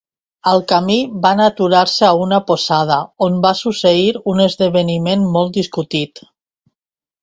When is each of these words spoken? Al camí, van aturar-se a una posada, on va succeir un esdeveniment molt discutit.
Al 0.51 0.61
camí, 0.69 0.95
van 1.25 1.43
aturar-se 1.49 2.07
a 2.09 2.15
una 2.23 2.41
posada, 2.49 2.99
on 3.29 3.39
va 3.47 3.55
succeir 3.63 4.11
un 4.35 4.45
esdeveniment 4.51 5.31
molt 5.39 5.57
discutit. 5.63 6.31